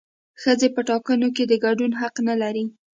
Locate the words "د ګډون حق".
1.47-2.15